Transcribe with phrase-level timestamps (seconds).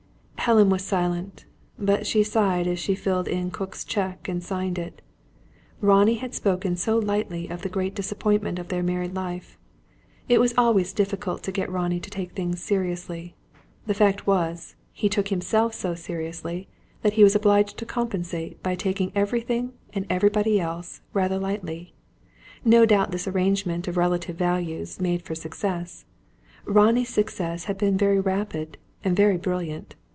[0.45, 1.45] Helen was silent;
[1.77, 5.03] but she sighed as she filled in Cook's cheque and signed it.
[5.81, 9.59] Ronald had spoken so lightly of the great disappointment of their married life.
[10.27, 13.35] It was always difficult to get Ronnie to take things seriously.
[13.85, 16.67] The fact was: he took himself so seriously,
[17.03, 21.93] that he was obliged to compensate by taking everything and everybody else rather lightly.
[22.65, 26.03] No doubt this arrangement of relative values, made for success.
[26.65, 29.93] Ronnie's success had been very rapid, and very brilliant.